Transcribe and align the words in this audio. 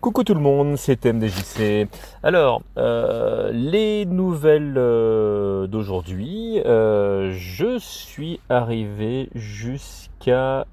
Coucou 0.00 0.22
tout 0.22 0.34
le 0.34 0.40
monde, 0.40 0.76
c'est 0.76 1.06
MDJC. 1.06 1.88
Alors, 2.22 2.62
euh, 2.76 3.50
les 3.52 4.06
nouvelles 4.06 4.76
euh, 4.76 5.66
d'aujourd'hui, 5.66 6.60
euh, 6.64 7.32
je 7.32 7.80
suis 7.80 8.38
arrivé 8.48 9.28
jusqu'à 9.34 10.66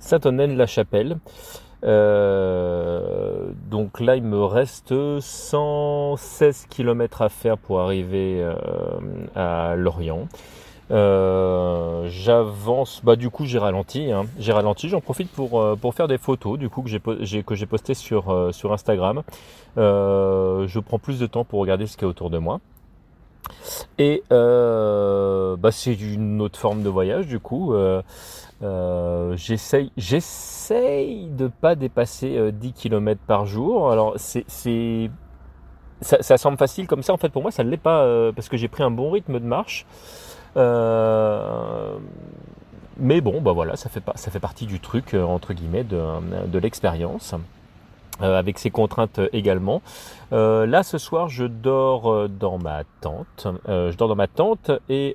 Saint-Onnen-la-Chapelle. 0.00 1.16
donc 1.82 4.00
là, 4.00 4.16
il 4.16 4.24
me 4.24 4.44
reste 4.44 4.92
116 5.18 6.66
km 6.68 7.22
à 7.22 7.30
faire 7.30 7.56
pour 7.56 7.80
arriver 7.80 8.46
à 9.34 9.76
Lorient. 9.76 10.28
Euh, 10.90 12.08
j'avance, 12.08 13.02
bah 13.04 13.16
du 13.16 13.28
coup 13.28 13.44
j'ai 13.44 13.58
ralenti, 13.58 14.10
hein. 14.10 14.24
j'ai 14.38 14.52
ralenti, 14.52 14.88
j'en 14.88 15.02
profite 15.02 15.30
pour, 15.30 15.60
euh, 15.60 15.76
pour 15.76 15.94
faire 15.94 16.08
des 16.08 16.16
photos 16.16 16.58
du 16.58 16.70
coup 16.70 16.82
que 16.82 16.88
j'ai 16.88 17.42
que 17.42 17.54
j'ai 17.54 17.66
posté 17.66 17.92
sur, 17.92 18.30
euh, 18.30 18.52
sur 18.52 18.72
Instagram. 18.72 19.22
je 19.76 20.78
prends 20.78 20.98
plus 20.98 21.18
de 21.18 21.26
temps 21.26 21.44
pour 21.44 21.60
regarder 21.60 21.86
ce 21.86 21.96
qu'il 21.96 22.04
y 22.04 22.06
a 22.06 22.08
autour 22.08 22.30
de 22.30 22.38
moi. 22.38 22.60
Et 23.98 24.22
bah, 24.30 25.70
c'est 25.70 25.94
une 25.94 26.40
autre 26.40 26.58
forme 26.58 26.82
de 26.82 26.88
voyage 26.88 27.26
du 27.26 27.38
coup. 27.38 27.74
j'essaye, 28.62 29.92
j'essaye 29.96 31.26
de 31.28 31.48
pas 31.48 31.74
dépasser 31.74 32.50
10 32.52 32.72
km 32.72 33.20
par 33.26 33.44
jour. 33.44 33.92
Alors 33.92 34.14
c'est, 34.16 35.10
ça, 36.00 36.22
ça, 36.22 36.38
semble 36.38 36.56
facile 36.56 36.86
comme 36.86 37.02
ça 37.02 37.12
en 37.12 37.16
fait 37.18 37.28
pour 37.28 37.42
moi 37.42 37.50
ça 37.50 37.64
ne 37.64 37.70
l'est 37.70 37.76
pas 37.76 38.32
parce 38.32 38.48
que 38.48 38.56
j'ai 38.56 38.68
pris 38.68 38.82
un 38.82 38.90
bon 38.90 39.10
rythme 39.10 39.38
de 39.38 39.44
marche. 39.44 39.84
Euh, 40.56 41.96
mais 42.98 43.20
bon, 43.20 43.40
bah 43.40 43.52
voilà, 43.52 43.76
ça 43.76 43.88
fait, 43.88 44.02
ça 44.16 44.30
fait 44.30 44.40
partie 44.40 44.66
du 44.66 44.80
truc, 44.80 45.14
euh, 45.14 45.22
entre 45.22 45.52
guillemets, 45.52 45.84
de, 45.84 46.00
de 46.46 46.58
l'expérience. 46.58 47.34
Euh, 48.20 48.36
avec 48.36 48.58
ses 48.58 48.70
contraintes 48.70 49.20
également. 49.32 49.80
Euh, 50.32 50.66
là, 50.66 50.82
ce 50.82 50.98
soir, 50.98 51.28
je 51.28 51.44
dors 51.44 52.12
euh, 52.12 52.28
dans 52.28 52.58
ma 52.58 52.82
tente. 53.00 53.46
je 53.66 53.96
dors 53.96 54.08
dans 54.08 54.16
ma 54.16 54.26
tente 54.26 54.72
et 54.88 55.14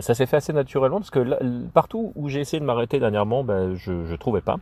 ça 0.00 0.14
s'est 0.14 0.26
fait 0.26 0.38
assez 0.38 0.52
naturellement 0.52 0.98
parce 0.98 1.10
que 1.10 1.68
partout 1.68 2.12
où 2.16 2.28
j'ai 2.28 2.40
essayé 2.40 2.58
de 2.58 2.64
m'arrêter 2.64 2.98
dernièrement, 2.98 3.44
ben, 3.44 3.74
je 3.74 3.92
ne 3.92 4.16
trouvais 4.16 4.40
pas. 4.40 4.56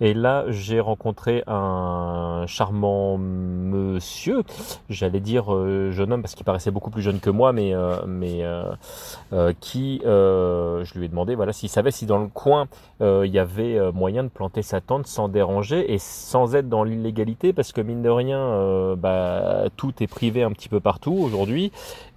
Et 0.00 0.12
là, 0.12 0.44
j'ai 0.48 0.80
rencontré 0.80 1.44
un 1.46 2.44
charmant 2.48 3.16
monsieur, 3.16 4.42
j'allais 4.88 5.20
dire 5.20 5.44
jeune 5.92 6.12
homme 6.12 6.22
parce 6.22 6.34
qu'il 6.34 6.44
paraissait 6.44 6.72
beaucoup 6.72 6.90
plus 6.90 7.02
jeune 7.02 7.20
que 7.20 7.30
moi, 7.30 7.52
mais, 7.52 7.72
mais 8.08 8.44
qui, 9.60 10.00
je 10.04 10.98
lui 10.98 11.06
ai 11.06 11.08
demandé 11.08 11.36
voilà 11.36 11.52
s'il 11.52 11.68
savait 11.68 11.92
si 11.92 12.06
dans 12.06 12.18
le 12.18 12.28
coin 12.28 12.66
il 13.00 13.30
y 13.30 13.38
avait 13.38 13.92
moyen 13.92 14.24
de 14.24 14.28
planter 14.28 14.62
sa 14.62 14.80
tente 14.80 15.06
sans 15.06 15.28
déranger 15.28 15.92
et 15.92 15.98
sans 15.98 16.39
sans 16.40 16.54
être 16.54 16.70
dans 16.70 16.84
l'illégalité 16.84 17.52
parce 17.52 17.70
que 17.72 17.82
mine 17.82 18.00
de 18.00 18.08
rien, 18.08 18.38
euh, 18.38 18.96
bah, 18.96 19.64
tout 19.76 19.92
est 20.00 20.06
privé 20.06 20.42
un 20.42 20.52
petit 20.52 20.70
peu 20.70 20.80
partout 20.80 21.12
aujourd'hui 21.12 21.70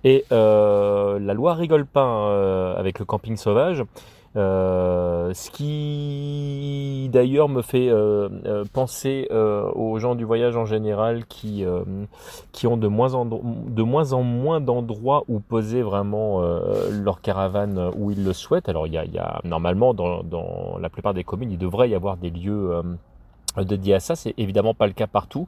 et 0.06 0.24
euh, 0.32 1.20
la 1.20 1.34
loi 1.34 1.56
rigole 1.56 1.86
pas 1.86 2.06
hein, 2.06 2.30
euh, 2.30 2.76
avec 2.78 3.00
le 3.00 3.06
camping 3.06 3.36
sauvage. 3.36 3.84
ce 4.36 5.52
qui 5.52 7.10
d'ailleurs 7.12 7.50
me 7.50 7.62
fait 7.62 7.92
penser 8.72 9.28
aux 9.30 10.00
gens 10.00 10.16
du 10.16 10.24
voyage 10.24 10.56
en 10.56 10.66
général 10.66 11.26
qui, 11.26 11.66
qui 12.54 12.66
ont 12.66 12.78
de 12.78 12.88
moins 12.88 13.14
en, 13.14 13.26
de 13.26 13.84
moins, 13.84 14.14
en 14.14 14.24
moins 14.24 14.62
d'endroits 14.62 15.26
où 15.28 15.42
poser 15.42 15.82
vraiment 15.82 16.42
leur 16.92 17.20
caravane 17.20 17.92
où 17.98 18.10
ils 18.10 18.24
le 18.24 18.32
souhaitent. 18.32 18.70
Alors 18.70 18.88
il 18.88 18.94
y 18.94 18.98
a, 18.98 19.04
y 19.04 19.20
a 19.20 19.42
normalement 19.44 19.94
dans, 19.94 20.24
dans, 20.24 20.78
la 20.80 20.90
plupart 20.90 21.14
des 21.14 21.26
communes, 21.26 21.52
il 21.52 21.60
devrait 21.60 21.90
y 21.90 21.96
avoir 21.96 22.16
des 22.16 22.30
lieux 22.30 22.72
dédié 23.62 23.96
à 23.96 24.00
ça. 24.00 24.16
C'est 24.16 24.34
évidemment 24.38 24.74
pas 24.74 24.88
le 24.88 24.94
cas 24.94 25.08
partout. 25.08 25.48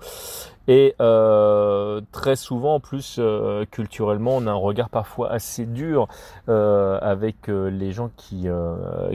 Et 0.68 0.96
euh, 1.00 2.02
très 2.12 2.36
souvent, 2.36 2.76
en 2.76 2.80
plus, 2.80 3.18
euh, 3.20 3.66
culturellement, 3.70 4.38
on 4.38 4.48
a 4.48 4.52
un 4.52 4.56
regard 4.56 4.90
parfois 4.90 5.32
assez 5.32 5.66
dur 5.66 6.08
euh, 6.50 6.98
avec 7.02 7.48
les 7.48 7.92
gens 7.92 8.10
qui, 8.16 8.48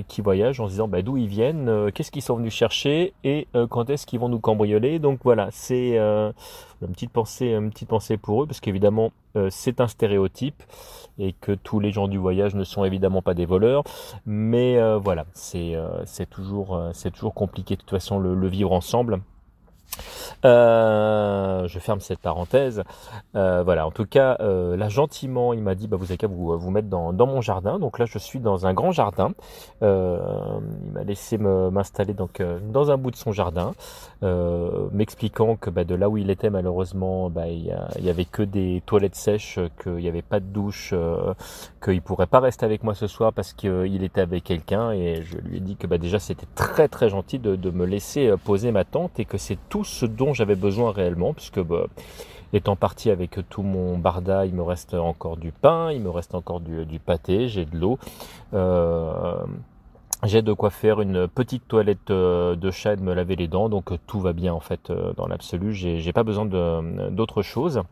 qui 0.08 0.20
voyagent 0.20 0.60
en 0.60 0.66
se 0.66 0.72
disant 0.72 0.88
bah, 0.88 1.02
d'où 1.02 1.16
ils 1.16 1.26
viennent, 1.26 1.91
qu'est-ce 1.92 2.10
qu'ils 2.10 2.22
sont 2.22 2.36
venus 2.36 2.54
chercher 2.54 3.12
et 3.24 3.48
quand 3.70 3.91
est-ce 3.91 4.06
qu'ils 4.06 4.20
vont 4.20 4.28
nous 4.28 4.38
cambrioler. 4.38 4.98
Donc 4.98 5.20
voilà, 5.24 5.48
c'est 5.50 5.97
une 5.97 6.92
petite 6.92 7.10
pensée, 7.10 7.48
une 7.48 7.70
petite 7.70 7.88
pensée 7.88 8.16
pour 8.16 8.42
eux, 8.42 8.47
parce 8.47 8.60
qu'évidemment, 8.60 9.12
c'est 9.48 9.80
un 9.80 9.88
stéréotype 9.88 10.62
et 11.19 11.34
que 11.41 11.53
tous 11.53 11.80
les 11.80 11.91
gens 11.92 12.08
du 12.08 12.19
voyage 12.19 12.54
ne 12.54 12.64
sont 12.64 12.84
évidemment 12.84 13.22
pas 13.22 13.34
des 13.34 13.47
voleurs. 13.47 13.84
Mais 14.26 14.78
voilà, 14.98 15.26
c'est 15.32 15.76
c'est 16.04 16.28
toujours, 16.28 16.80
c'est 16.92 17.10
toujours 17.10 17.34
compliqué 17.34 17.74
de 17.74 17.80
toute 17.80 17.91
façon 17.91 18.19
le, 18.19 18.34
le 18.34 18.48
vivre 18.48 18.72
ensemble. 18.72 19.20
Euh, 20.44 21.68
je 21.68 21.78
ferme 21.78 22.00
cette 22.00 22.20
parenthèse. 22.20 22.82
Euh, 23.36 23.62
voilà, 23.62 23.86
en 23.86 23.90
tout 23.90 24.06
cas, 24.06 24.36
euh, 24.40 24.76
là 24.76 24.88
gentiment, 24.88 25.52
il 25.52 25.62
m'a 25.62 25.74
dit, 25.74 25.88
bah, 25.88 25.96
vous 25.96 26.06
avez 26.06 26.16
qu'à 26.16 26.26
vous, 26.26 26.56
vous 26.58 26.70
mettre 26.70 26.88
dans, 26.88 27.12
mon 27.12 27.40
jardin. 27.40 27.78
Donc 27.78 27.98
là, 27.98 28.06
je 28.06 28.18
suis 28.18 28.40
dans 28.40 28.66
un 28.66 28.74
grand 28.74 28.92
jardin. 28.92 29.32
il 29.82 29.86
m'a 29.86 31.02
laissé 31.04 31.38
m'installer 31.38 32.14
dans 32.14 32.90
un 32.90 32.96
bout 32.96 33.10
de 33.10 33.16
son 33.16 33.32
jardin, 33.32 33.72
m'expliquant 34.92 35.56
que 35.56 35.70
bah, 35.70 35.84
de 35.84 35.94
là 35.94 36.08
où 36.08 36.16
il 36.16 36.30
était, 36.30 36.50
malheureusement, 36.50 37.30
bah, 37.30 37.48
il, 37.48 37.74
y 38.00 38.10
avait 38.10 38.24
que 38.24 38.42
des 38.42 38.82
toilettes 38.86 39.16
sèches, 39.16 39.58
qu'il 39.82 39.96
n'y 39.96 40.08
avait 40.08 40.22
pas 40.22 40.40
de 40.40 40.46
douche, 40.46 40.94
qu'il 41.82 42.02
pourrait 42.02 42.26
pas 42.26 42.40
rester 42.40 42.64
avec 42.64 42.82
moi 42.82 42.94
ce 42.94 43.06
soir 43.06 43.32
parce 43.32 43.52
qu'il 43.52 44.02
était 44.02 44.20
avec 44.20 44.44
quelqu'un. 44.44 44.92
Et 44.92 45.22
je 45.22 45.36
lui 45.38 45.58
ai 45.58 45.60
dit 45.60 45.76
que 45.76 45.86
déjà, 45.96 46.18
c'était 46.18 46.46
très 46.54 46.88
très 46.88 47.08
gentil 47.08 47.38
de, 47.38 47.56
de 47.56 47.70
me 47.70 47.84
laisser 47.84 48.32
poser 48.44 48.72
ma 48.72 48.84
tente 48.84 49.18
et 49.18 49.24
que 49.24 49.36
c'est 49.36 49.58
tout 49.68 49.79
ce 49.84 50.06
dont 50.06 50.34
j'avais 50.34 50.54
besoin 50.54 50.92
réellement, 50.92 51.32
puisque 51.34 51.60
bah, 51.60 51.86
étant 52.52 52.76
parti 52.76 53.10
avec 53.10 53.38
tout 53.48 53.62
mon 53.62 53.98
barda, 53.98 54.46
il 54.46 54.54
me 54.54 54.62
reste 54.62 54.94
encore 54.94 55.36
du 55.36 55.52
pain, 55.52 55.92
il 55.92 56.00
me 56.00 56.10
reste 56.10 56.34
encore 56.34 56.60
du, 56.60 56.98
pâté, 56.98 57.48
j'ai 57.48 57.64
de 57.64 57.76
l'eau. 57.76 57.98
Euh, 58.54 59.36
j'ai 60.24 60.42
de 60.42 60.52
quoi 60.52 60.70
faire 60.70 61.00
une 61.00 61.28
petite 61.28 61.66
toilette 61.66 62.10
euh, 62.10 62.54
de 62.54 62.70
chat 62.70 62.92
et 62.92 62.96
de 62.96 63.02
me 63.02 63.14
laver 63.14 63.36
les 63.36 63.48
dents, 63.48 63.68
donc 63.68 63.91
tout 64.06 64.20
va 64.20 64.32
bien 64.34 64.52
en 64.52 64.60
fait 64.60 64.91
euh, 64.91 65.12
dans 65.16 65.26
l'absolu. 65.26 65.72
J'ai 65.72 66.12
pas 66.12 66.24
besoin 66.24 66.44
d'autre 66.44 67.42
chose. 67.42 67.82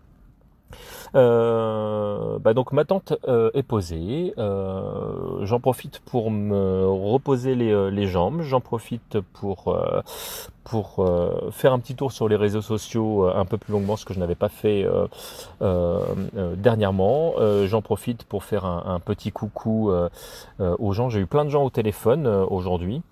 Euh, 1.14 2.38
bah 2.38 2.54
donc 2.54 2.72
ma 2.72 2.84
tente 2.84 3.14
euh, 3.26 3.50
est 3.54 3.62
posée. 3.62 4.34
Euh, 4.38 5.44
j'en 5.44 5.60
profite 5.60 6.00
pour 6.00 6.30
me 6.30 6.86
reposer 6.86 7.54
les, 7.54 8.06
jambes. 8.06 8.42
J'en 8.42 8.60
profite 8.60 9.18
pour 9.32 9.76
faire 11.52 11.72
un 11.72 11.78
petit 11.78 11.94
tour 11.94 12.12
sur 12.12 12.28
les 12.28 12.36
réseaux 12.36 12.62
sociaux 12.62 13.26
un 13.26 13.44
peu 13.44 13.58
plus 13.58 13.72
longuement, 13.72 13.96
ce 13.96 14.04
que 14.04 14.14
je 14.14 14.18
n'avais 14.18 14.34
pas 14.34 14.48
fait 14.48 14.86
dernièrement. 15.60 17.34
J'en 17.66 17.82
profite 17.82 18.24
pour 18.24 18.44
faire 18.44 18.64
un 18.64 19.00
petit 19.00 19.32
coucou 19.32 19.90
aux 20.60 20.92
gens. 20.92 21.08
J'ai 21.08 21.20
eu 21.20 21.26
plein 21.26 21.44
de 21.44 21.50
gens 21.50 21.64
au 21.64 21.70
téléphone 21.70 22.26
aujourd'hui. 22.26 23.02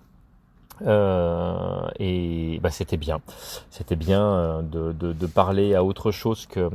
Euh, 0.85 1.87
et 1.99 2.59
bah, 2.61 2.69
c'était 2.69 2.97
bien. 2.97 3.21
C'était 3.69 3.95
bien 3.95 4.21
euh, 4.21 4.61
de, 4.61 4.91
de, 4.91 5.27
parler 5.27 5.75
à 5.75 5.83
autre 5.83 6.11
chose 6.11 6.45
que, 6.45 6.59
euh, 6.59 6.69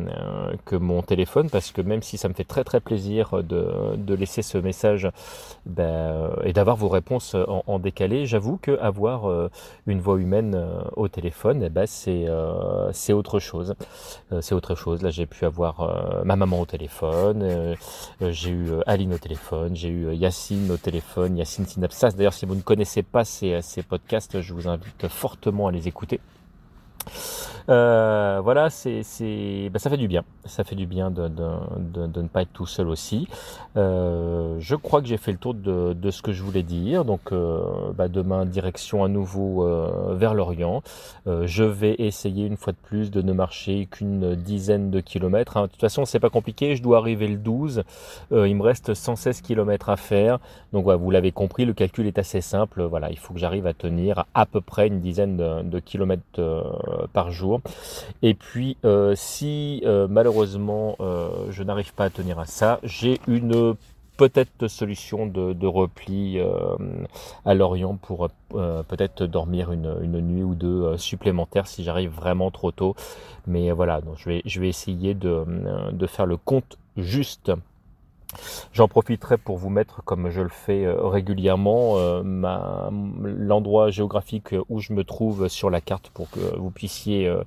que 0.64 0.76
mon 0.76 1.02
téléphone 1.02 1.48
parce 1.50 1.70
que 1.70 1.80
même 1.80 2.02
si 2.02 2.18
ça 2.18 2.28
me 2.28 2.34
fait 2.34 2.44
très 2.44 2.64
très 2.64 2.80
plaisir 2.80 3.42
de, 3.42 3.96
de 3.96 4.14
laisser 4.14 4.42
ce 4.42 4.58
message 4.58 5.08
bah, 5.66 6.30
et 6.44 6.52
d'avoir 6.52 6.76
vos 6.76 6.88
réponses 6.88 7.36
en, 7.66 7.78
décalé, 7.78 8.26
j'avoue 8.26 8.58
que 8.60 8.78
avoir 8.78 9.48
une 9.86 10.00
voix 10.00 10.18
humaine 10.18 10.60
au 10.96 11.08
téléphone, 11.08 11.62
eh 11.64 11.68
ben, 11.68 11.86
c'est 11.86 12.26
c'est 12.92 13.12
autre 13.12 13.38
chose. 13.38 13.74
c'est 14.40 14.54
autre 14.54 14.74
chose. 14.74 15.02
Là, 15.02 15.10
j'ai 15.10 15.26
pu 15.26 15.44
avoir 15.44 16.22
ma 16.24 16.36
maman 16.36 16.60
au 16.60 16.66
téléphone, 16.66 17.76
j'ai 18.20 18.50
eu 18.50 18.70
Aline 18.86 19.14
au 19.14 19.18
téléphone, 19.18 19.74
j'ai 19.74 19.88
eu 19.88 20.14
Yacine 20.14 20.70
au 20.70 20.76
téléphone, 20.76 21.36
Yacine 21.36 21.66
Synapsas. 21.66 22.12
D'ailleurs, 22.12 22.34
si 22.34 22.46
vous 22.46 22.54
ne 22.54 22.62
connaissez 22.62 23.02
pas 23.02 23.24
ces, 23.24 23.60
ces 23.62 23.82
je 24.40 24.54
vous 24.54 24.68
invite 24.68 25.08
fortement 25.08 25.68
à 25.68 25.72
les 25.72 25.88
écouter. 25.88 26.20
Euh, 27.68 28.40
voilà, 28.42 28.64
bah, 28.64 29.78
ça 29.78 29.90
fait 29.90 29.96
du 29.96 30.08
bien. 30.08 30.24
Ça 30.44 30.64
fait 30.64 30.74
du 30.74 30.86
bien 30.86 31.10
de, 31.10 31.28
ne 31.28 32.28
pas 32.28 32.42
être 32.42 32.52
tout 32.52 32.66
seul 32.66 32.88
aussi. 32.88 33.28
Euh, 33.76 34.56
je 34.58 34.74
crois 34.74 35.00
que 35.00 35.08
j'ai 35.08 35.16
fait 35.16 35.32
le 35.32 35.38
tour 35.38 35.54
de, 35.54 36.10
ce 36.10 36.22
que 36.22 36.32
je 36.32 36.42
voulais 36.42 36.62
dire. 36.62 37.04
Donc, 37.04 37.32
euh, 37.32 37.60
bah, 37.96 38.08
demain, 38.08 38.46
direction 38.46 39.04
à 39.04 39.08
nouveau 39.08 39.66
vers 40.10 40.34
l'Orient. 40.34 40.82
Je 41.26 41.64
vais 41.64 41.94
essayer 41.98 42.46
une 42.46 42.56
fois 42.56 42.72
de 42.72 42.78
plus 42.82 43.10
de 43.10 43.22
ne 43.22 43.32
marcher 43.32 43.86
qu'une 43.90 44.34
dizaine 44.34 44.90
de 44.90 45.00
kilomètres. 45.00 45.56
Hein. 45.56 45.62
De 45.62 45.66
toute 45.68 45.80
façon, 45.80 46.04
c'est 46.04 46.20
pas 46.20 46.30
compliqué. 46.30 46.76
Je 46.76 46.82
dois 46.82 46.98
arriver 46.98 47.28
le 47.28 47.36
12. 47.36 47.84
il 48.30 48.56
me 48.56 48.62
reste 48.62 48.94
116 48.94 49.40
kilomètres 49.40 49.88
à 49.88 49.96
faire. 49.96 50.38
Donc, 50.72 50.86
vous 50.88 51.10
l'avez 51.10 51.32
compris, 51.32 51.64
le 51.64 51.72
calcul 51.72 52.06
est 52.06 52.18
assez 52.18 52.40
simple. 52.40 52.82
Voilà, 52.82 53.10
il 53.10 53.18
faut 53.18 53.34
que 53.34 53.40
j'arrive 53.40 53.66
à 53.66 53.74
tenir 53.74 54.24
à 54.34 54.46
peu 54.46 54.60
près 54.60 54.88
une 54.88 55.00
dizaine 55.00 55.36
de 55.36 55.78
kilomètres 55.78 56.22
par 57.12 57.30
jour 57.30 57.51
et 58.22 58.34
puis, 58.34 58.76
euh, 58.84 59.14
si 59.16 59.82
euh, 59.84 60.06
malheureusement 60.08 60.96
euh, 61.00 61.46
je 61.50 61.62
n'arrive 61.62 61.92
pas 61.94 62.04
à 62.04 62.10
tenir 62.10 62.38
à 62.38 62.46
ça, 62.46 62.80
j'ai 62.82 63.20
une 63.26 63.74
peut-être 64.16 64.52
de 64.60 64.68
solutions 64.68 65.26
de, 65.26 65.66
repli 65.66 66.38
à 67.44 67.54
Lorient 67.54 67.96
pour 67.96 68.28
peut-être 68.50 69.24
dormir 69.24 69.72
une, 69.72 70.20
nuit 70.20 70.44
ou 70.44 70.54
deux 70.54 70.96
supplémentaires 70.96 71.66
si 71.66 71.82
j'arrive 71.82 72.10
vraiment 72.10 72.50
trop 72.50 72.70
tôt. 72.70 72.94
Mais 73.48 73.72
voilà, 73.72 74.00
donc 74.00 74.16
je, 74.18 74.60
vais, 74.60 74.68
essayer 74.68 75.14
de 75.14 76.06
faire 76.06 76.26
le 76.26 76.36
compte 76.36 76.78
juste. 76.96 77.50
J'en 78.72 78.88
profiterai 78.88 79.38
pour 79.38 79.58
vous 79.58 79.70
mettre, 79.70 80.02
comme 80.04 80.30
je 80.30 80.40
le 80.40 80.48
fais 80.48 80.84
euh, 80.84 81.06
régulièrement, 81.06 81.98
euh, 81.98 82.22
l'endroit 83.22 83.90
géographique 83.90 84.54
où 84.68 84.80
je 84.80 84.92
me 84.92 85.04
trouve 85.04 85.48
sur 85.48 85.70
la 85.70 85.80
carte 85.80 86.10
pour 86.10 86.30
que 86.30 86.40
vous 86.56 86.70
puissiez 86.70 87.26
euh, 87.26 87.42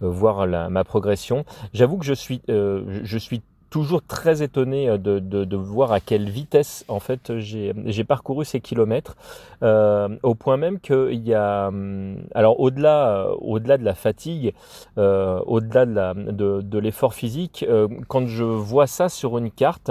voir 0.00 0.46
ma 0.70 0.84
progression. 0.84 1.44
J'avoue 1.72 1.98
que 1.98 2.04
je 2.04 2.14
suis, 2.14 2.42
je 2.48 3.18
suis 3.18 3.42
toujours 3.70 4.02
très 4.02 4.42
étonné 4.42 4.98
de, 4.98 5.56
voir 5.56 5.92
à 5.92 6.00
quelle 6.00 6.28
vitesse 6.28 6.84
en 6.88 7.00
fait 7.00 7.38
j'ai 7.38 8.04
parcouru 8.04 8.44
ces 8.44 8.60
kilomètres 8.60 9.16
au 9.62 10.34
point 10.34 10.56
même 10.56 10.80
qu'il 10.80 11.26
y 11.26 11.34
a 11.34 11.68
hum, 11.68 12.16
alors 12.34 12.60
au-delà 12.60 13.28
au-delà 13.40 13.78
de 13.78 13.84
la 13.84 13.94
fatigue 13.94 14.54
au-delà 14.96 15.86
de, 15.86 16.60
de 16.62 16.78
l'effort 16.78 17.14
physique 17.14 17.66
quand 18.08 18.26
je 18.26 18.44
vois 18.44 18.86
ça 18.86 19.08
sur 19.08 19.38
une 19.38 19.50
carte 19.50 19.90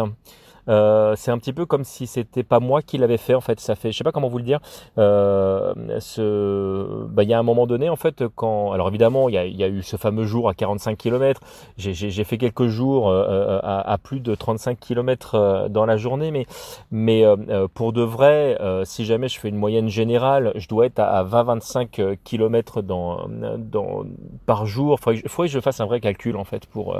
euh, 0.67 1.15
c'est 1.15 1.31
un 1.31 1.37
petit 1.37 1.53
peu 1.53 1.65
comme 1.65 1.83
si 1.83 2.07
c'était 2.07 2.43
pas 2.43 2.59
moi 2.59 2.81
qui 2.81 2.97
l'avais 2.97 3.17
fait 3.17 3.33
en 3.33 3.41
fait. 3.41 3.59
Ça 3.59 3.75
fait, 3.75 3.91
je 3.91 3.97
sais 3.97 4.03
pas 4.03 4.11
comment 4.11 4.29
vous 4.29 4.37
le 4.37 4.43
dire. 4.43 4.59
Euh, 4.97 5.73
bah, 5.75 7.23
il 7.23 7.29
y 7.29 7.33
a 7.33 7.39
un 7.39 7.43
moment 7.43 7.67
donné 7.67 7.89
en 7.89 7.95
fait 7.95 8.23
quand, 8.35 8.71
alors 8.71 8.87
évidemment 8.89 9.29
il 9.29 9.35
y 9.35 9.63
a, 9.63 9.67
eu 9.67 9.83
ce 9.83 9.97
fameux 9.97 10.25
jour 10.25 10.49
à 10.49 10.53
45 10.53 10.97
km. 10.97 11.41
J'ai 11.77 12.23
fait 12.23 12.37
quelques 12.37 12.67
jours 12.67 13.09
euh, 13.09 13.59
à, 13.63 13.91
à, 13.91 13.97
plus 13.97 14.19
de 14.19 14.35
35 14.35 14.79
km 14.79 15.35
euh, 15.35 15.69
dans 15.69 15.85
la 15.85 15.97
journée, 15.97 16.31
mais 16.31 16.45
mais 16.91 17.23
euh, 17.25 17.67
pour 17.73 17.93
de 17.93 18.01
vrai, 18.01 18.57
si 18.85 19.05
jamais 19.05 19.27
je 19.27 19.39
fais 19.39 19.49
une 19.49 19.55
moyenne 19.57 19.89
générale, 19.89 20.51
je 20.55 20.67
dois 20.67 20.85
être 20.85 20.99
à, 20.99 21.23
20-25 21.23 22.17
km 22.23 22.81
dans, 22.81 23.27
dans 23.57 24.03
par 24.45 24.65
jour. 24.65 24.99
Il 25.07 25.27
faudrait, 25.29 25.47
que 25.47 25.53
je 25.53 25.59
fasse 25.59 25.79
un 25.79 25.85
vrai 25.85 25.99
calcul 25.99 26.35
en 26.37 26.43
fait 26.43 26.65
pour 26.65 26.97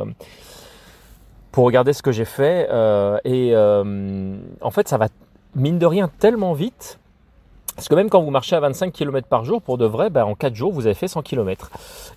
pour 1.52 1.66
regarder 1.66 1.94
ce 1.94 2.02
que 2.02 2.12
j'ai 2.12 2.26
fait. 2.26 2.68
Euh, 2.72 3.18
et 3.24 3.52
euh, 3.54 4.38
en 4.62 4.72
fait, 4.72 4.88
ça 4.88 4.98
va, 4.98 5.08
mine 5.56 5.80
de 5.80 5.86
rien, 5.86 6.10
tellement 6.20 6.54
vite. 6.54 7.00
Parce 7.78 7.90
que 7.90 7.94
même 7.94 8.10
quand 8.10 8.24
vous 8.24 8.32
marchez 8.32 8.56
à 8.56 8.60
25 8.60 8.92
km 8.92 9.28
par 9.28 9.46
jour, 9.46 9.62
pour 9.62 9.78
de 9.78 9.86
vrai, 9.86 10.10
bah, 10.10 10.26
en 10.26 10.34
4 10.34 10.56
jours, 10.56 10.74
vous 10.74 10.88
avez 10.88 10.96
fait 10.96 11.08
100 11.08 11.22
km. 11.22 11.70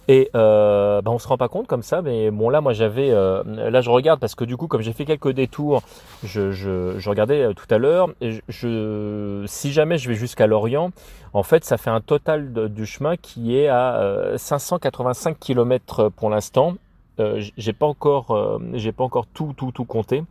Et 0.09 0.31
euh, 0.35 1.03
bah, 1.03 1.11
on 1.11 1.19
se 1.19 1.29
rend 1.29 1.37
pas 1.37 1.49
compte 1.49 1.67
comme 1.67 1.83
ça, 1.83 2.01
mais 2.01 2.31
bon 2.31 2.49
là, 2.49 2.63
moi 2.63 2.73
j'avais, 2.73 3.11
euh, 3.11 3.43
là 3.45 3.83
je 3.83 3.91
regarde 3.91 4.19
parce 4.21 4.35
que 4.35 4.45
du 4.45 4.57
coup, 4.57 4.69
comme 4.69 4.81
j'ai 4.81 4.95
fait 4.95 5.05
quelques 5.05 5.33
détours, 5.33 5.83
je, 6.25 6.51
je, 6.51 6.99
je 6.99 7.11
regardais 7.11 7.53
tout 7.53 7.67
à 7.69 7.77
l'heure. 7.77 8.09
Je, 8.49 9.45
si 9.47 9.71
jamais 9.71 9.99
je 9.99 10.09
vais 10.09 10.15
jusqu'à 10.15 10.47
Lorient, 10.47 10.93
en 11.35 11.43
fait, 11.43 11.63
ça 11.67 11.77
fait 11.77 11.91
un 11.91 12.01
total 12.01 12.71
du 12.71 12.87
chemin 12.87 13.17
qui 13.19 13.55
est 13.55 13.69
à 13.69 14.33
585 14.39 15.39
km 15.39 16.09
pour 16.09 16.31
l'instant. 16.31 16.77
Euh, 17.19 17.43
j'ai 17.57 17.73
pas 17.73 17.87
encore, 17.87 18.31
euh, 18.31 18.59
j'ai 18.75 18.93
pas 18.93 19.05
encore 19.05 19.27
tout, 19.27 19.53
tout, 19.57 19.73
tout 19.73 19.85
compté. 19.85 20.23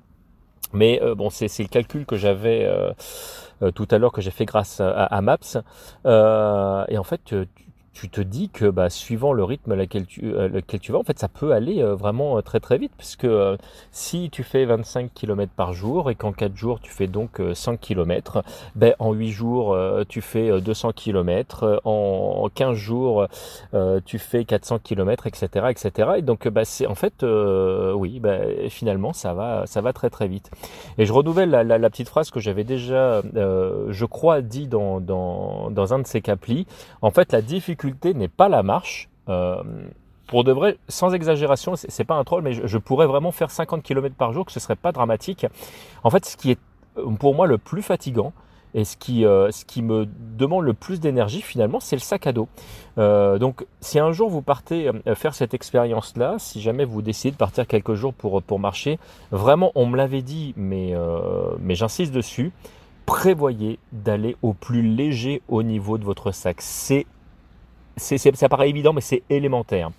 Mais 0.74 1.02
euh, 1.02 1.16
bon, 1.16 1.30
c'est 1.30 1.48
le 1.60 1.68
calcul 1.68 2.06
que 2.06 2.16
j'avais 2.16 2.70
tout 3.76 3.88
à 3.92 3.98
l'heure 3.98 4.12
que 4.12 4.22
j'ai 4.22 4.32
fait 4.32 4.46
grâce 4.46 4.82
à, 4.82 5.22
Maps. 5.22 5.38
et 6.06 6.98
en 6.98 7.04
fait, 7.04 7.22
tu 7.26 7.48
te 7.94 8.22
dis 8.22 8.50
que 8.50 8.66
bah, 8.66 8.90
suivant 8.90 9.34
le 9.34 9.44
rythme 9.44 9.74
lequel 9.76 10.06
tu, 10.06 10.34
euh, 10.34 10.48
lequel 10.48 10.80
tu 10.80 10.92
vas, 10.92 11.00
en 11.00 11.04
fait, 11.04 11.20
ça 11.20 11.28
peut 11.28 11.52
aller 11.52 11.82
euh, 11.82 11.96
vraiment 11.96 12.38
euh, 12.38 12.42
très 12.42 12.60
très 12.60 12.78
vite, 12.78 12.92
puisque 12.98 13.28
si 13.92 14.30
tu 14.30 14.44
fais 14.44 14.66
25 14.66 15.14
km 15.14 15.52
par 15.56 15.74
jour 15.74 16.10
et 16.10 16.16
qu'en 16.16 16.32
4 16.32 16.56
jours 16.56 16.80
tu 16.80 16.92
fais 16.92 17.08
donc 17.08 17.42
100 17.54 17.78
km, 17.78 18.44
ben, 18.76 18.94
en 19.00 19.14
8 19.14 19.32
jours 19.32 19.78
tu 20.08 20.22
fais 20.22 20.62
200 20.62 20.92
km, 20.94 21.82
en 21.84 22.48
15 22.54 22.76
jours 22.76 23.28
tu 24.06 24.20
fais 24.20 24.46
400 24.46 24.80
km, 24.80 25.28
etc., 25.28 25.68
etc. 25.70 26.10
Et 26.18 26.22
donc, 26.22 26.48
bah, 26.48 26.66
c'est 26.66 26.88
en 26.88 26.96
fait, 26.96 27.24
oui, 27.24 28.20
bah, 28.20 28.40
finalement, 28.70 29.14
ça 29.14 29.34
va, 29.34 29.66
ça 29.66 29.82
va 29.82 29.94
très 29.94 30.10
très 30.10 30.28
vite. 30.28 30.52
Et 30.98 31.06
je 31.06 31.14
renouvelle 31.14 31.50
la, 31.50 31.64
la, 31.64 31.90
petite 31.90 32.10
phrase 32.10 32.30
que 32.30 32.40
j'avais 32.40 32.64
déjà, 32.64 33.22
je 33.34 34.06
crois, 34.06 34.42
dit 34.42 34.68
dans, 34.68 35.00
dans, 35.00 35.70
dans 35.72 35.94
un 35.94 36.00
de 36.00 36.08
ces 36.08 36.22
caplis. 36.22 36.66
En 37.02 37.12
fait, 37.12 37.32
la 37.32 37.42
difficulté 37.42 37.89
n'est 38.14 38.28
pas 38.28 38.50
la 38.50 38.64
marche. 38.64 39.10
Euh, 39.30 39.62
pour 40.28 40.44
de 40.44 40.52
vrai, 40.52 40.78
sans 40.88 41.14
exagération, 41.14 41.74
c'est 41.76 42.04
pas 42.04 42.16
un 42.16 42.24
troll, 42.24 42.44
mais 42.44 42.54
je, 42.54 42.78
pourrais 42.78 43.08
vraiment 43.08 43.32
faire 43.32 43.50
50 43.50 43.82
km 43.82 44.14
par 44.16 44.32
jour, 44.32 44.46
que 44.46 44.52
ce 44.52 44.60
serait 44.60 44.76
pas 44.76 44.92
dramatique. 44.92 45.48
En 46.04 46.12
fait, 46.12 46.26
ce 46.26 46.38
qui 46.38 46.52
est 46.52 46.60
pour 47.20 47.34
moi 47.34 47.48
le 47.48 47.58
plus 47.58 47.82
fatigant 47.82 48.32
et 48.76 48.84
ce 48.84 48.96
qui, 48.96 49.26
euh, 49.26 49.50
ce 49.50 49.66
qui 49.66 49.82
me 49.82 50.08
demande 50.38 50.66
le 50.66 50.76
plus 50.76 51.00
d'énergie 51.00 51.42
finalement, 51.42 51.80
c'est 51.80 51.96
le 51.96 52.02
sac 52.02 52.28
à 52.28 52.32
dos. 52.32 52.48
Euh, 53.00 53.40
donc, 53.40 53.66
si 53.82 53.98
un 53.98 54.12
jour 54.12 54.30
vous 54.30 54.44
partez 54.44 54.92
faire 55.16 55.34
cette 55.34 55.56
expérience-là, 55.56 56.36
si 56.38 56.62
jamais 56.62 56.86
vous 56.86 57.02
décidez 57.02 57.32
de 57.32 57.38
partir 57.38 57.66
quelques 57.66 57.96
jours 57.96 58.14
pour, 58.14 58.44
pour 58.44 58.60
marcher, 58.60 59.00
vraiment, 59.32 59.72
on 59.74 59.88
me 59.88 59.98
l'avait 59.98 60.22
dit, 60.22 60.54
mais, 60.56 60.94
mais 61.60 61.74
j'insiste 61.74 62.14
dessus, 62.14 62.52
prévoyez 63.10 63.80
d'aller 63.92 64.38
au 64.44 64.54
plus 64.54 64.84
léger 64.84 65.42
au 65.48 65.64
niveau 65.64 65.98
de 65.98 66.04
votre 66.04 66.32
sac. 66.32 66.58
C'est 66.60 67.08
ça 67.98 68.50
paraît 68.50 68.70
évident, 68.70 68.94
mais 68.94 69.02
c'est 69.02 69.24
élémentaire. 69.30 69.92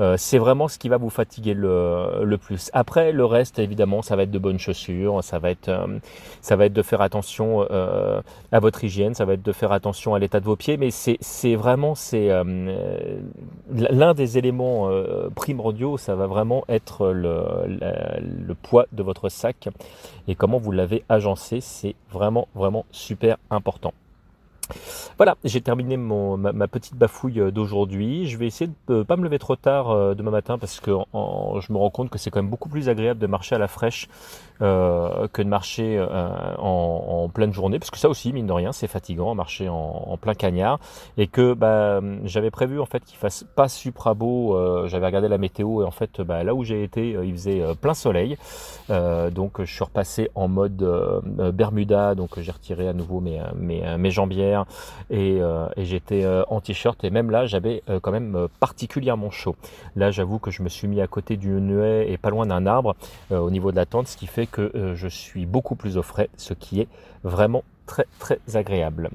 Euh, 0.00 0.16
c'est 0.16 0.38
vraiment 0.38 0.68
ce 0.68 0.78
qui 0.78 0.88
va 0.88 0.96
vous 0.96 1.10
fatiguer 1.10 1.54
le, 1.54 2.36
plus. 2.36 2.70
Après, 2.72 3.12
le 3.12 3.24
reste, 3.24 3.58
évidemment, 3.58 4.02
ça 4.02 4.16
va 4.16 4.22
être 4.24 4.30
de 4.30 4.38
bonnes 4.38 4.58
chaussures, 4.58 5.22
ça 5.22 5.38
va 5.38 5.50
être, 5.50 5.68
euh, 5.68 5.98
ça 6.40 6.56
va 6.56 6.66
être 6.66 6.72
de 6.72 6.82
faire 6.82 7.00
attention 7.00 7.66
euh, 7.70 8.20
à 8.52 8.60
votre 8.60 8.84
hygiène, 8.84 9.14
ça 9.14 9.24
va 9.24 9.34
être 9.34 9.42
de 9.42 9.52
faire 9.52 9.72
attention 9.72 10.14
à 10.14 10.18
l'état 10.18 10.40
de 10.40 10.44
vos 10.44 10.56
pieds, 10.56 10.76
mais 10.76 10.90
c'est 10.90 11.54
vraiment 11.54 11.94
c'est 11.94 12.30
l'un 13.70 14.14
des 14.14 14.38
éléments 14.38 14.90
primordiaux. 15.34 15.98
Ça 15.98 16.14
va 16.14 16.26
vraiment 16.26 16.64
être 16.68 17.08
le, 17.08 17.44
le 17.66 18.54
poids 18.54 18.86
de 18.92 19.02
votre 19.02 19.28
sac 19.28 19.68
et 20.28 20.34
comment 20.34 20.58
vous 20.58 20.72
l'avez 20.72 21.04
agencé. 21.08 21.60
C'est 21.60 21.94
vraiment 22.10 22.48
vraiment 22.54 22.84
super 22.90 23.36
important. 23.50 23.92
Voilà, 25.16 25.36
j'ai 25.44 25.60
terminé 25.60 25.96
ma, 25.96 26.68
petite 26.68 26.96
bafouille 26.96 27.40
euh, 27.40 27.50
d'aujourd'hui. 27.50 28.26
Je 28.28 28.36
vais 28.36 28.46
essayer 28.46 28.70
de 28.88 28.98
ne 28.98 29.02
pas 29.02 29.16
me 29.16 29.24
lever 29.24 29.38
trop 29.38 29.56
tard 29.56 29.90
euh, 29.90 30.14
demain 30.14 30.30
matin 30.30 30.58
parce 30.58 30.80
que 30.80 30.90
je 30.90 31.72
me 31.72 31.76
rends 31.76 31.90
compte 31.90 32.10
que 32.10 32.18
c'est 32.18 32.30
quand 32.30 32.40
même 32.40 32.50
beaucoup 32.50 32.68
plus 32.68 32.88
agréable 32.88 33.20
de 33.20 33.26
marcher 33.26 33.54
à 33.54 33.58
la 33.58 33.68
fraîche 33.68 34.08
euh, 34.62 35.26
que 35.32 35.42
de 35.42 35.48
marcher 35.48 36.04
en, 36.58 37.28
pleine 37.32 37.52
journée. 37.52 37.78
Parce 37.78 37.90
que 37.90 37.98
ça 37.98 38.08
aussi, 38.08 38.32
mine 38.32 38.46
de 38.46 38.52
rien, 38.52 38.72
c'est 38.72 38.86
fatigant, 38.86 39.34
marcher 39.34 39.68
en, 39.68 40.16
plein 40.20 40.34
cagnard. 40.34 40.78
Et 41.16 41.26
que 41.26 41.54
bah, 41.54 42.00
j'avais 42.24 42.50
prévu 42.50 42.80
en 42.80 42.86
fait 42.86 43.04
qu'il 43.04 43.18
fasse 43.18 43.44
pas 43.56 43.68
supra 43.68 44.14
beau. 44.14 44.56
j'avais 44.86 45.06
regardé 45.06 45.28
la 45.28 45.38
météo 45.38 45.82
et 45.82 45.84
en 45.84 45.90
fait 45.90 46.20
bah, 46.20 46.44
là 46.44 46.54
où 46.54 46.64
j'ai 46.64 46.82
été, 46.82 47.10
il 47.10 47.32
faisait 47.32 47.62
plein 47.80 47.94
soleil. 47.94 48.36
donc 48.88 49.60
je 49.60 49.72
suis 49.72 49.84
repassé 49.84 50.30
en 50.34 50.48
mode 50.48 51.22
Bermuda. 51.54 52.14
Donc 52.14 52.38
j'ai 52.38 52.52
retiré 52.52 52.88
à 52.88 52.92
nouveau 52.92 53.20
mes 53.20 54.10
jambières 54.10 54.61
euh, 55.12 55.68
et, 55.76 55.84
j'étais 55.84 56.24
euh, 56.24 56.44
en 56.48 56.60
t-shirt 56.60 57.02
et 57.04 57.10
même 57.10 57.30
là 57.30 57.46
j'avais 57.46 57.82
euh, 57.88 58.00
quand 58.00 58.12
même 58.12 58.48
particulièrement 58.60 59.30
chaud. 59.30 59.56
Là 59.96 60.10
j'avoue 60.10 60.38
que 60.38 60.50
je 60.50 60.62
me 60.62 60.68
suis 60.68 60.88
mis 60.88 61.00
à 61.00 61.06
côté 61.06 61.36
d'une 61.36 61.66
nuée 61.66 62.10
et 62.10 62.18
pas 62.18 62.30
loin 62.30 62.46
d'un 62.46 62.66
arbre 62.66 62.96
au 63.30 63.50
niveau 63.50 63.70
de 63.70 63.76
la 63.76 63.86
tente, 63.86 64.08
ce 64.08 64.16
qui 64.16 64.26
fait 64.26 64.46
que 64.46 64.94
je 64.94 65.08
suis 65.08 65.46
beaucoup 65.46 65.76
plus 65.76 65.96
au 65.96 66.02
frais, 66.02 66.28
ce 66.36 66.54
qui 66.54 66.80
est 66.80 66.88
vraiment 67.24 67.64
très 67.86 68.06
très 68.18 68.38
agréable. 68.54 69.10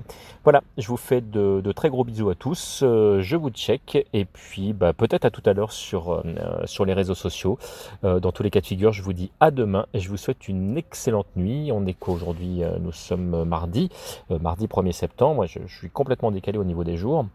Voilà, 0.47 0.63
je 0.77 0.87
vous 0.87 0.95
fais 0.95 1.19
de, 1.19 1.61
très 1.73 1.89
gros 1.89 2.05
bisous 2.05 2.29
à 2.29 2.35
tous, 2.35 2.79
euh, 2.81 3.21
je 3.21 3.35
vous 3.35 3.49
check 3.49 4.07
et 4.13 4.23
puis 4.23 4.71
bah, 4.71 4.93
peut-être 4.93 5.25
à 5.25 5.29
tout 5.29 5.41
à 5.45 5.51
l'heure 5.51 5.73
sur, 5.73 6.13
euh, 6.13 6.23
sur 6.63 6.85
les 6.85 6.93
réseaux 6.93 7.15
sociaux. 7.15 7.59
Euh, 8.05 8.21
dans 8.21 8.31
tous 8.31 8.43
les 8.43 8.49
cas 8.49 8.61
de 8.61 8.65
figure, 8.65 8.93
je 8.93 9.03
vous 9.03 9.11
dis 9.11 9.29
à 9.41 9.51
demain 9.51 9.87
et 9.93 9.99
je 9.99 10.07
vous 10.07 10.15
souhaite 10.15 10.47
une 10.47 10.77
excellente 10.77 11.27
nuit. 11.35 11.69
On 11.73 11.85
est 11.85 11.93
qu'aujourd'hui, 11.93 12.61
nous 12.79 12.93
sommes 12.93 13.43
mardi, 13.43 13.89
mardi 14.29 14.67
1er 14.67 14.93
septembre, 14.93 15.45
je, 15.47 15.59
suis 15.67 15.89
complètement 15.89 16.31
décalé 16.31 16.57
au 16.57 16.63
niveau 16.63 16.85
des 16.85 16.95
jours. 16.95 17.25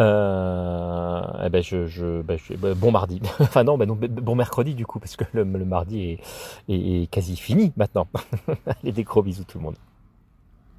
eh 0.00 0.02
ben 0.02 1.62
je, 1.62 1.86
je, 1.86 2.22
ben, 2.22 2.36
ben, 2.58 2.74
bon 2.74 2.90
mardi. 2.90 3.22
enfin 3.38 3.62
non, 3.62 3.78
ben 3.78 3.86
bon 3.86 4.34
mercredi 4.34 4.74
du 4.74 4.86
coup, 4.86 4.98
parce 4.98 5.14
que 5.14 5.24
le, 5.32 5.44
mardi 5.44 6.18
est, 6.68 6.72
est, 6.74 7.06
quasi 7.12 7.36
fini 7.36 7.72
maintenant. 7.76 8.08
Allez, 8.66 8.90
des 8.90 9.04
gros 9.04 9.22
bisous 9.22 9.44
tout 9.44 9.58
le 9.58 9.64
monde. 9.64 9.76